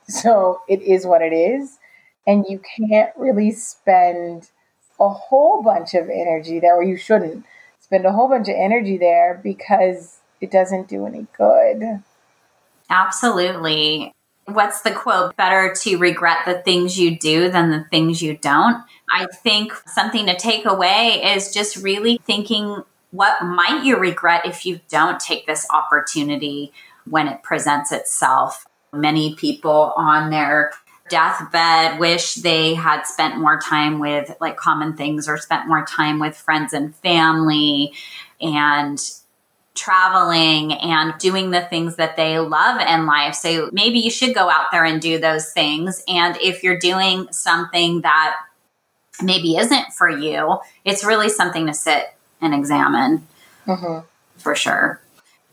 So 0.09 0.63
it 0.69 0.81
is 0.81 1.05
what 1.05 1.23
it 1.23 1.33
is. 1.33 1.79
And 2.27 2.47
you 2.49 2.61
can't 2.77 3.11
really 3.17 3.51
spend 3.51 4.51
a 5.01 5.09
whole 5.09 5.63
bunch 5.63 5.95
of 5.95 6.09
energy 6.09 6.61
there, 6.61 6.77
or 6.77 6.83
you 6.83 6.97
shouldn't 6.97 7.45
spend 7.81 8.05
a 8.05 8.13
whole 8.13 8.29
bunch 8.29 8.49
of 8.49 8.55
energy 8.57 8.99
there 8.99 9.41
because 9.43 10.19
it 10.41 10.51
doesn't 10.51 10.89
do 10.89 11.07
any 11.07 11.27
good. 11.37 12.03
Absolutely. 12.91 14.13
What's 14.47 14.81
the 14.81 14.93
quote? 14.93 15.37
Better 15.37 15.75
to 15.83 15.97
regret 15.99 16.39
the 16.47 16.63
things 16.63 16.99
you 16.99 17.19
do 17.19 17.51
than 17.51 17.71
the 17.71 17.85
things 17.91 18.23
you 18.23 18.37
don't. 18.37 18.83
I 19.13 19.27
think 19.43 19.73
something 19.87 20.27
to 20.27 20.37
take 20.37 20.65
away 20.65 21.23
is 21.23 21.53
just 21.53 21.77
really 21.77 22.21
thinking 22.25 22.83
what 23.11 23.43
might 23.43 23.85
you 23.85 23.99
regret 23.99 24.47
if 24.47 24.65
you 24.65 24.81
don't 24.89 25.21
take 25.21 25.47
this 25.47 25.67
opportunity 25.71 26.73
when 27.09 27.29
it 27.29 27.43
presents 27.43 27.93
itself. 27.93 28.67
Many 28.93 29.35
people 29.35 29.93
on 29.97 30.31
their 30.31 30.73
deathbed 31.09 31.99
wish 31.99 32.35
they 32.37 32.75
had 32.75 33.05
spent 33.05 33.39
more 33.39 33.61
time 33.61 33.99
with 33.99 34.35
like 34.41 34.57
common 34.57 34.97
things 34.97 35.29
or 35.29 35.37
spent 35.39 35.69
more 35.69 35.85
time 35.85 36.19
with 36.19 36.37
friends 36.37 36.73
and 36.73 36.95
family 36.97 37.93
and 38.41 38.99
traveling 39.75 40.73
and 40.73 41.15
doing 41.19 41.51
the 41.51 41.63
things 41.63 41.97
that 41.97 42.17
they 42.17 42.39
love 42.39 42.81
in 42.81 43.07
life. 43.07 43.35
So 43.35 43.71
maybe 43.73 44.01
you 44.01 44.11
should 44.11 44.35
go 44.35 44.51
out 44.51 44.67
there 44.73 44.85
and 44.85 45.01
do 45.01 45.19
those 45.19 45.53
things. 45.53 46.03
And 46.09 46.37
if 46.43 46.63
you're 46.63 46.79
doing 46.79 47.29
something 47.31 48.01
that 48.01 48.37
maybe 49.23 49.57
isn't 49.57 49.93
for 49.93 50.09
you, 50.09 50.59
it's 50.85 51.05
really 51.05 51.29
something 51.29 51.67
to 51.67 51.75
sit 51.75 52.13
and 52.41 52.55
examine 52.55 53.27
mm-hmm. 53.67 54.07
for 54.37 54.55
sure. 54.55 55.01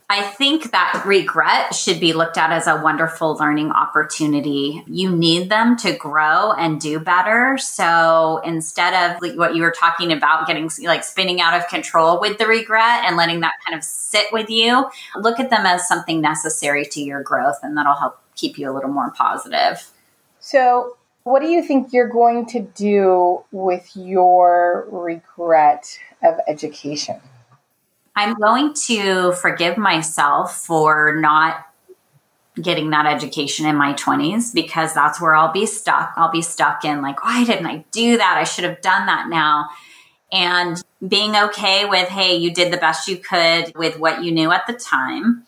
I 0.08 0.22
think 0.22 0.72
that 0.72 1.04
regret 1.04 1.74
should 1.74 2.00
be 2.00 2.14
looked 2.14 2.38
at 2.38 2.52
as 2.52 2.68
a 2.68 2.80
wonderful 2.80 3.36
learning 3.38 3.72
opportunity. 3.72 4.84
You 4.86 5.10
need 5.10 5.50
them 5.50 5.76
to 5.78 5.94
grow 5.94 6.52
and 6.52 6.80
do 6.80 7.00
better. 7.00 7.58
So 7.58 8.40
instead 8.46 8.94
of 8.94 9.36
what 9.36 9.56
you 9.56 9.64
were 9.64 9.74
talking 9.78 10.12
about, 10.12 10.46
getting 10.46 10.70
like 10.84 11.04
spinning 11.04 11.42
out 11.42 11.60
of 11.60 11.68
control 11.70 12.22
with 12.22 12.38
the 12.38 12.46
regret 12.46 13.04
and 13.06 13.18
letting 13.18 13.40
that 13.40 13.54
kind 13.66 13.76
of 13.76 13.84
sit 13.84 14.32
with 14.32 14.52
you, 14.52 14.88
look 15.16 15.40
at 15.40 15.50
them 15.50 15.66
as 15.66 15.88
something 15.88 16.22
necessary 16.22 16.86
to 16.86 17.02
your 17.02 17.24
growth, 17.24 17.58
and 17.64 17.76
that'll 17.76 17.96
help 17.96 18.20
keep 18.36 18.60
you 18.60 18.70
a 18.70 18.74
little 18.74 18.92
more 18.92 19.10
positive. 19.10 19.90
So, 20.40 20.98
what 21.24 21.42
do 21.42 21.48
you 21.48 21.64
think 21.64 21.92
you're 21.92 22.08
going 22.08 22.46
to 22.50 22.60
do 22.60 23.44
with 23.52 23.90
your 23.96 24.88
regret 24.92 25.98
of 26.22 26.40
education? 26.48 27.20
I'm 28.16 28.36
going 28.36 28.74
to 28.86 29.34
forgive 29.34 29.78
myself 29.78 30.56
for 30.58 31.16
not 31.20 31.66
getting 32.62 32.92
that 32.92 33.06
education 33.06 33.66
in 33.66 33.76
my 33.76 33.94
20s 33.94 34.54
because 34.54 34.94
that's 34.94 35.20
where 35.20 35.36
I'll 35.36 35.52
be 35.52 35.66
stuck. 35.66 36.14
I'll 36.16 36.32
be 36.32 36.42
stuck 36.42 36.86
in 36.86 37.02
like, 37.02 37.24
why 37.24 37.44
didn't 37.44 37.66
I 37.66 37.84
do 37.92 38.18
that? 38.18 38.38
I 38.38 38.46
should 38.46 38.64
have 38.64 38.82
done 38.82 39.08
that 39.08 39.28
now. 39.28 39.70
And 40.32 40.82
being 41.06 41.36
okay 41.36 41.86
with, 41.86 42.08
hey, 42.08 42.36
you 42.38 42.54
did 42.54 42.72
the 42.72 42.78
best 42.78 43.08
you 43.08 43.18
could 43.18 43.76
with 43.76 44.00
what 44.00 44.24
you 44.24 44.32
knew 44.32 44.52
at 44.52 44.66
the 44.68 44.74
time. 44.74 45.44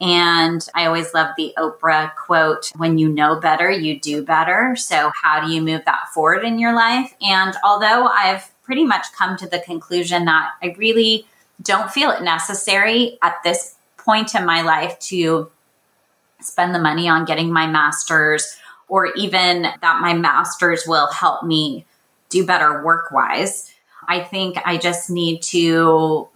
And 0.00 0.66
I 0.74 0.86
always 0.86 1.14
love 1.14 1.30
the 1.36 1.54
Oprah 1.58 2.14
quote 2.16 2.72
when 2.76 2.98
you 2.98 3.08
know 3.08 3.38
better, 3.38 3.70
you 3.70 4.00
do 4.00 4.24
better. 4.24 4.74
So, 4.74 5.12
how 5.22 5.44
do 5.44 5.52
you 5.52 5.62
move 5.62 5.84
that 5.84 6.08
forward 6.12 6.44
in 6.44 6.58
your 6.58 6.74
life? 6.74 7.14
And 7.20 7.54
although 7.62 8.08
I've 8.08 8.50
pretty 8.64 8.84
much 8.84 9.12
come 9.16 9.36
to 9.36 9.46
the 9.46 9.60
conclusion 9.60 10.24
that 10.24 10.50
I 10.60 10.74
really 10.76 11.26
don't 11.62 11.90
feel 11.90 12.10
it 12.10 12.22
necessary 12.22 13.18
at 13.22 13.36
this 13.44 13.76
point 13.96 14.34
in 14.34 14.44
my 14.44 14.62
life 14.62 14.98
to 14.98 15.50
spend 16.40 16.74
the 16.74 16.78
money 16.78 17.08
on 17.08 17.24
getting 17.24 17.52
my 17.52 17.66
master's 17.66 18.58
or 18.88 19.06
even 19.14 19.62
that 19.62 20.00
my 20.00 20.12
master's 20.12 20.84
will 20.86 21.10
help 21.12 21.44
me 21.44 21.86
do 22.28 22.44
better 22.44 22.84
work 22.84 23.10
wise. 23.10 23.72
I 24.08 24.20
think 24.20 24.58
I 24.64 24.76
just 24.76 25.08
need 25.08 25.42
to 25.44 26.28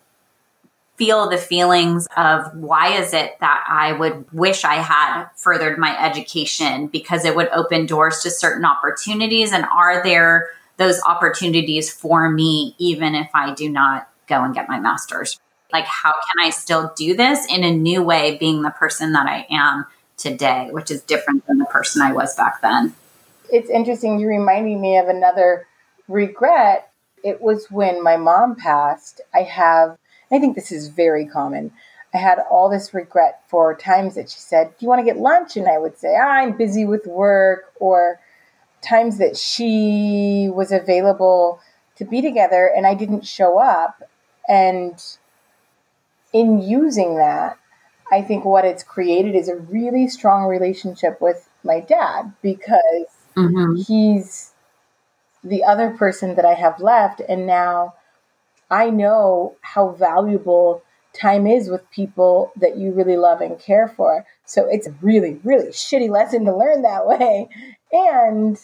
feel 0.96 1.28
the 1.28 1.36
feelings 1.36 2.06
of 2.16 2.54
why 2.56 2.98
is 2.98 3.12
it 3.12 3.36
that 3.40 3.64
I 3.68 3.92
would 3.92 4.32
wish 4.32 4.64
I 4.64 4.76
had 4.76 5.26
furthered 5.36 5.78
my 5.78 6.02
education 6.02 6.86
because 6.86 7.24
it 7.24 7.36
would 7.36 7.48
open 7.48 7.84
doors 7.84 8.20
to 8.20 8.30
certain 8.30 8.64
opportunities 8.64 9.52
and 9.52 9.66
are 9.66 10.02
there 10.02 10.48
those 10.78 11.00
opportunities 11.06 11.90
for 11.90 12.30
me 12.30 12.74
even 12.78 13.14
if 13.14 13.28
I 13.34 13.52
do 13.52 13.68
not 13.68 14.08
go 14.26 14.42
and 14.42 14.54
get 14.54 14.68
my 14.68 14.78
master's. 14.78 15.38
Like, 15.72 15.86
how 15.86 16.12
can 16.12 16.46
I 16.46 16.50
still 16.50 16.92
do 16.96 17.16
this 17.16 17.46
in 17.46 17.64
a 17.64 17.72
new 17.72 18.02
way, 18.02 18.36
being 18.36 18.62
the 18.62 18.70
person 18.70 19.12
that 19.12 19.26
I 19.26 19.46
am 19.50 19.86
today, 20.16 20.68
which 20.70 20.90
is 20.90 21.02
different 21.02 21.46
than 21.46 21.58
the 21.58 21.64
person 21.66 22.02
I 22.02 22.12
was 22.12 22.34
back 22.36 22.62
then? 22.62 22.94
It's 23.50 23.70
interesting. 23.70 24.18
You're 24.18 24.30
reminding 24.30 24.80
me 24.80 24.96
of 24.96 25.08
another 25.08 25.66
regret. 26.08 26.90
It 27.22 27.40
was 27.40 27.70
when 27.70 28.02
my 28.02 28.16
mom 28.16 28.56
passed. 28.56 29.20
I 29.34 29.42
have, 29.42 29.98
I 30.30 30.38
think 30.38 30.54
this 30.54 30.70
is 30.70 30.88
very 30.88 31.26
common. 31.26 31.72
I 32.14 32.18
had 32.18 32.38
all 32.50 32.70
this 32.70 32.94
regret 32.94 33.42
for 33.48 33.74
times 33.74 34.14
that 34.14 34.30
she 34.30 34.38
said, 34.38 34.70
Do 34.70 34.84
you 34.84 34.88
want 34.88 35.00
to 35.00 35.04
get 35.04 35.18
lunch? 35.18 35.56
And 35.56 35.68
I 35.68 35.78
would 35.78 35.98
say, 35.98 36.16
ah, 36.16 36.36
I'm 36.36 36.56
busy 36.56 36.84
with 36.84 37.06
work, 37.06 37.72
or 37.78 38.20
times 38.80 39.18
that 39.18 39.36
she 39.36 40.48
was 40.52 40.72
available 40.72 41.60
to 41.96 42.04
be 42.04 42.22
together 42.22 42.70
and 42.74 42.86
I 42.86 42.94
didn't 42.94 43.26
show 43.26 43.58
up. 43.58 44.02
And 44.48 45.02
in 46.32 46.60
using 46.60 47.16
that, 47.16 47.58
I 48.10 48.22
think 48.22 48.44
what 48.44 48.64
it's 48.64 48.82
created 48.82 49.34
is 49.34 49.48
a 49.48 49.56
really 49.56 50.06
strong 50.08 50.44
relationship 50.46 51.20
with 51.20 51.48
my 51.64 51.80
dad 51.80 52.32
because 52.40 53.06
mm-hmm. 53.36 53.74
he's 53.82 54.52
the 55.42 55.64
other 55.64 55.90
person 55.90 56.36
that 56.36 56.44
I 56.44 56.54
have 56.54 56.80
left. 56.80 57.20
And 57.28 57.46
now 57.46 57.94
I 58.70 58.90
know 58.90 59.56
how 59.62 59.90
valuable 59.90 60.82
time 61.12 61.46
is 61.46 61.68
with 61.68 61.90
people 61.90 62.52
that 62.56 62.76
you 62.76 62.92
really 62.92 63.16
love 63.16 63.40
and 63.40 63.58
care 63.58 63.88
for. 63.88 64.24
So 64.44 64.68
it's 64.68 64.86
a 64.86 64.94
really, 65.00 65.40
really 65.42 65.68
shitty 65.68 66.10
lesson 66.10 66.44
to 66.44 66.56
learn 66.56 66.82
that 66.82 67.06
way. 67.06 67.48
And 67.92 68.58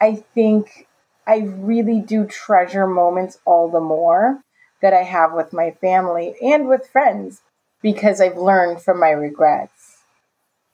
I 0.00 0.16
think 0.34 0.86
I 1.26 1.38
really 1.38 2.00
do 2.00 2.26
treasure 2.26 2.86
moments 2.86 3.38
all 3.44 3.70
the 3.70 3.80
more 3.80 4.42
that 4.82 4.92
I 4.92 5.02
have 5.02 5.32
with 5.32 5.52
my 5.52 5.70
family 5.72 6.34
and 6.42 6.68
with 6.68 6.88
friends 6.88 7.42
because 7.82 8.20
I've 8.20 8.36
learned 8.36 8.82
from 8.82 9.00
my 9.00 9.10
regrets. 9.10 9.98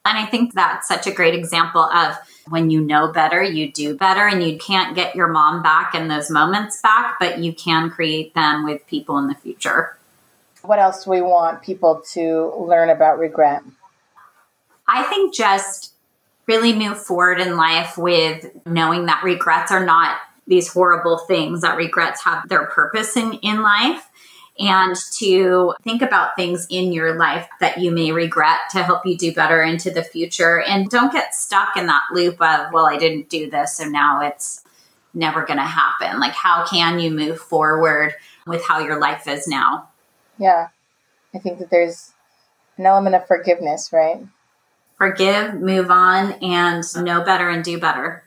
And 0.05 0.19
I 0.19 0.27
think 0.27 0.53
that's 0.53 0.89
such 0.89 1.07
a 1.07 1.13
great 1.13 1.35
example 1.35 1.83
of 1.83 2.17
when 2.49 2.71
you 2.71 2.81
know 2.81 3.13
better, 3.13 3.41
you 3.41 3.71
do 3.71 3.97
better, 3.97 4.27
and 4.27 4.43
you 4.43 4.59
can't 4.59 4.97
get 4.97 5.15
your 5.15 5.29
mom 5.29 5.63
back 5.63 5.95
in 5.95 6.09
those 6.09 6.29
moments 6.29 6.81
back, 6.81 7.19
but 7.21 7.39
you 7.39 7.53
can 7.53 7.89
create 7.89 8.35
them 8.35 8.65
with 8.65 8.85
people 8.89 9.17
in 9.19 9.29
the 9.29 9.35
future. 9.37 9.97
What 10.63 10.81
else 10.81 11.05
do 11.05 11.11
we 11.11 11.21
want 11.21 11.63
people 11.63 12.03
to 12.13 12.53
learn 12.59 12.89
about 12.89 13.19
regret? 13.19 13.63
I 14.89 15.05
think 15.05 15.35
just 15.35 15.95
really 16.47 16.73
move 16.73 17.01
forward 17.01 17.41
in 17.41 17.57
life 17.57 17.97
with 17.97 18.51
knowing 18.67 19.07
that 19.07 19.23
regrets 19.23 19.71
are 19.71 19.85
not 19.85 20.19
these 20.47 20.73
horrible 20.73 21.19
things 21.19 21.61
that 21.61 21.77
regrets 21.77 22.25
have 22.25 22.49
their 22.49 22.67
purpose 22.67 23.17
in, 23.17 23.35
in 23.35 23.63
life 23.63 24.09
and 24.59 24.95
to 25.15 25.75
think 25.83 26.03
about 26.03 26.37
things 26.37 26.67
in 26.69 26.93
your 26.93 27.17
life 27.17 27.49
that 27.61 27.79
you 27.79 27.91
may 27.91 28.13
regret 28.13 28.59
to 28.71 28.83
help 28.83 29.07
you 29.07 29.17
do 29.17 29.33
better 29.33 29.63
into 29.63 29.91
the 29.91 30.03
future. 30.03 30.61
And 30.61 30.91
don't 30.91 31.13
get 31.13 31.35
stuck 31.35 31.77
in 31.77 31.87
that 31.87 32.03
loop 32.13 32.41
of, 32.41 32.73
well, 32.73 32.87
I 32.87 32.99
didn't 32.99 33.29
do 33.29 33.51
this, 33.51 33.79
so 33.79 33.85
now 33.85 34.21
it's 34.21 34.63
never 35.15 35.45
going 35.45 35.59
to 35.59 35.65
happen. 35.65 36.21
Like, 36.21 36.33
how 36.33 36.67
can 36.67 36.99
you 36.99 37.11
move 37.11 37.39
forward 37.39 38.15
with 38.47 38.65
how 38.65 38.81
your 38.81 39.01
life 39.01 39.27
is 39.27 39.49
now? 39.49 39.89
Yeah. 40.39 40.69
I 41.35 41.39
think 41.39 41.59
that 41.59 41.71
there's 41.71 42.13
an 42.77 42.85
element 42.85 43.15
of 43.15 43.27
forgiveness, 43.27 43.91
right? 43.93 44.21
Forgive, 44.97 45.55
move 45.55 45.91
on, 45.91 46.33
and 46.43 46.85
know 47.03 47.25
better 47.25 47.49
and 47.49 47.65
do 47.65 47.81
better. 47.81 48.23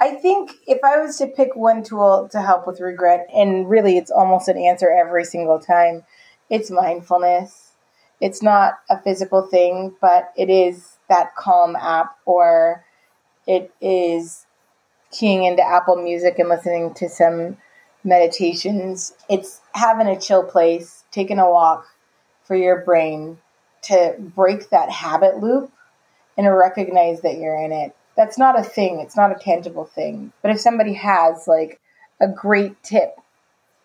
I 0.00 0.12
think 0.16 0.52
if 0.66 0.78
I 0.84 0.98
was 0.98 1.18
to 1.18 1.26
pick 1.26 1.54
one 1.54 1.82
tool 1.82 2.28
to 2.32 2.42
help 2.42 2.66
with 2.66 2.80
regret, 2.80 3.26
and 3.34 3.68
really 3.68 3.96
it's 3.96 4.10
almost 4.10 4.48
an 4.48 4.58
answer 4.58 4.90
every 4.90 5.24
single 5.24 5.60
time, 5.60 6.04
it's 6.50 6.70
mindfulness. 6.70 7.72
It's 8.20 8.42
not 8.42 8.74
a 8.90 9.00
physical 9.00 9.42
thing, 9.42 9.94
but 10.00 10.32
it 10.36 10.50
is 10.50 10.98
that 11.08 11.34
Calm 11.36 11.76
app, 11.76 12.16
or 12.24 12.84
it 13.46 13.72
is 13.80 14.46
keying 15.10 15.44
into 15.44 15.62
Apple 15.62 15.96
Music 15.96 16.38
and 16.38 16.48
listening 16.48 16.94
to 16.94 17.08
some 17.08 17.56
meditations. 18.02 19.12
It's 19.28 19.60
having 19.74 20.08
a 20.08 20.20
chill 20.20 20.44
place, 20.44 21.04
taking 21.10 21.38
a 21.38 21.48
walk 21.48 21.86
for 22.44 22.56
your 22.56 22.82
brain 22.82 23.38
to 23.82 24.16
break 24.18 24.70
that 24.70 24.90
habit 24.90 25.38
loop 25.38 25.72
and 26.36 26.46
recognize 26.52 27.20
that 27.20 27.38
you're 27.38 27.56
in 27.56 27.72
it 27.72 27.94
that's 28.16 28.38
not 28.38 28.58
a 28.58 28.62
thing. 28.62 29.00
It's 29.00 29.16
not 29.16 29.32
a 29.32 29.42
tangible 29.42 29.84
thing. 29.84 30.32
But 30.42 30.50
if 30.50 30.60
somebody 30.60 30.94
has 30.94 31.46
like 31.46 31.80
a 32.20 32.28
great 32.28 32.82
tip 32.82 33.16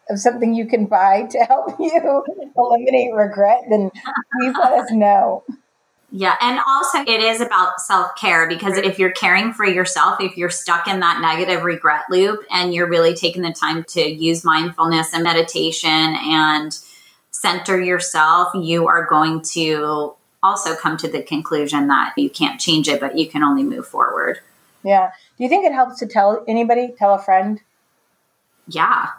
of 0.09 0.19
something 0.19 0.53
you 0.53 0.65
can 0.65 0.85
buy 0.85 1.23
to 1.31 1.39
help 1.39 1.79
you 1.79 2.23
eliminate 2.57 3.13
regret, 3.13 3.61
then 3.69 3.91
please 4.39 4.55
let 4.57 4.73
us 4.73 4.91
know. 4.91 5.43
Yeah. 6.11 6.35
And 6.41 6.59
also, 6.67 6.99
it 7.01 7.21
is 7.21 7.39
about 7.39 7.79
self 7.79 8.15
care 8.15 8.47
because 8.47 8.77
if 8.77 8.97
you're 8.97 9.11
caring 9.11 9.53
for 9.53 9.65
yourself, 9.65 10.19
if 10.19 10.37
you're 10.37 10.49
stuck 10.49 10.87
in 10.87 11.01
that 11.01 11.21
negative 11.21 11.63
regret 11.63 12.05
loop 12.09 12.43
and 12.49 12.73
you're 12.73 12.89
really 12.89 13.13
taking 13.13 13.43
the 13.43 13.51
time 13.53 13.83
to 13.89 14.01
use 14.01 14.43
mindfulness 14.43 15.13
and 15.13 15.23
meditation 15.23 16.15
and 16.19 16.77
center 17.29 17.79
yourself, 17.79 18.49
you 18.55 18.87
are 18.87 19.05
going 19.05 19.41
to 19.53 20.15
also 20.41 20.75
come 20.75 20.97
to 20.97 21.07
the 21.07 21.21
conclusion 21.21 21.87
that 21.87 22.13
you 22.17 22.29
can't 22.29 22.59
change 22.59 22.87
it, 22.87 22.99
but 22.99 23.17
you 23.17 23.27
can 23.27 23.43
only 23.43 23.63
move 23.63 23.87
forward. 23.87 24.39
Yeah. 24.83 25.11
Do 25.37 25.43
you 25.43 25.49
think 25.49 25.65
it 25.65 25.73
helps 25.73 25.99
to 25.99 26.07
tell 26.07 26.43
anybody, 26.47 26.93
tell 26.97 27.13
a 27.13 27.19
friend? 27.19 27.61
Yeah. 28.67 29.09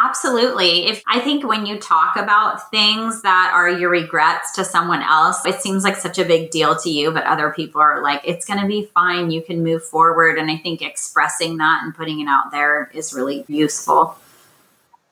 Absolutely. 0.00 0.86
If 0.86 1.02
I 1.08 1.18
think 1.18 1.44
when 1.44 1.66
you 1.66 1.76
talk 1.80 2.14
about 2.14 2.70
things 2.70 3.22
that 3.22 3.50
are 3.52 3.68
your 3.68 3.90
regrets 3.90 4.52
to 4.52 4.64
someone 4.64 5.02
else, 5.02 5.44
it 5.44 5.60
seems 5.60 5.82
like 5.82 5.96
such 5.96 6.20
a 6.20 6.24
big 6.24 6.52
deal 6.52 6.76
to 6.76 6.88
you, 6.88 7.10
but 7.10 7.24
other 7.24 7.50
people 7.50 7.80
are 7.80 8.00
like, 8.00 8.22
it's 8.24 8.46
going 8.46 8.60
to 8.60 8.66
be 8.68 8.88
fine. 8.94 9.32
You 9.32 9.42
can 9.42 9.64
move 9.64 9.84
forward. 9.84 10.38
And 10.38 10.52
I 10.52 10.56
think 10.56 10.82
expressing 10.82 11.56
that 11.56 11.82
and 11.82 11.92
putting 11.92 12.20
it 12.20 12.28
out 12.28 12.52
there 12.52 12.92
is 12.94 13.12
really 13.12 13.44
useful. 13.48 14.16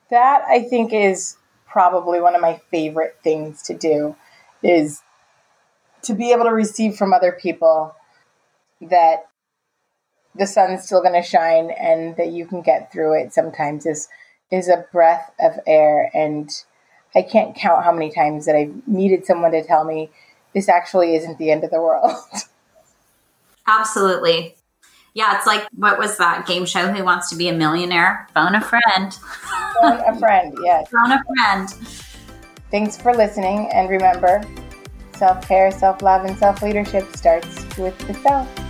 That 0.09 0.45
I 0.47 0.63
think 0.63 0.93
is 0.93 1.35
probably 1.65 2.21
one 2.21 2.33
of 2.33 2.39
my 2.39 2.61
favorite 2.71 3.17
things 3.23 3.61
to 3.63 3.73
do 3.73 4.15
is 4.63 5.01
to 6.03 6.13
be 6.13 6.31
able 6.31 6.45
to 6.45 6.53
receive 6.53 6.95
from 6.95 7.13
other 7.13 7.31
people 7.31 7.95
that 8.81 9.27
the 10.35 10.47
sun's 10.47 10.83
still 10.83 11.01
going 11.01 11.19
to 11.19 11.27
shine 11.27 11.71
and 11.71 12.15
that 12.17 12.31
you 12.31 12.45
can 12.45 12.61
get 12.61 12.91
through 12.91 13.19
it 13.19 13.33
sometimes 13.33 13.85
is 13.85 14.07
is 14.51 14.69
a 14.69 14.85
breath 14.93 15.33
of 15.39 15.59
air 15.67 16.09
and 16.13 16.49
I 17.15 17.21
can't 17.21 17.55
count 17.55 17.83
how 17.83 17.91
many 17.91 18.11
times 18.11 18.45
that 18.45 18.55
I've 18.55 18.87
needed 18.87 19.25
someone 19.25 19.51
to 19.51 19.63
tell 19.63 19.83
me 19.83 20.09
this 20.53 20.69
actually 20.69 21.15
isn't 21.15 21.37
the 21.37 21.51
end 21.51 21.63
of 21.63 21.71
the 21.71 21.81
world. 21.81 22.11
Absolutely. 23.67 24.55
Yeah, 25.13 25.35
it's 25.35 25.47
like 25.47 25.67
what 25.75 25.97
was 25.97 26.17
that 26.17 26.45
game 26.45 26.65
show? 26.65 26.91
Who 26.91 27.03
wants 27.03 27.29
to 27.31 27.35
be 27.35 27.49
a 27.49 27.53
millionaire? 27.53 28.27
Phone 28.33 28.55
a 28.55 28.61
friend. 28.61 29.13
Phone 29.81 29.99
a 30.05 30.17
friend, 30.17 30.57
yes. 30.63 30.89
Phone 30.91 31.11
a 31.11 31.23
friend. 31.35 31.69
Thanks 32.69 32.97
for 32.97 33.13
listening 33.13 33.69
and 33.73 33.89
remember 33.89 34.41
Self 35.17 35.47
care, 35.47 35.71
self 35.71 36.03
love, 36.03 36.25
and 36.25 36.37
self 36.37 36.61
leadership 36.61 37.15
starts 37.15 37.65
with 37.77 37.97
the 38.05 38.13
self. 38.13 38.66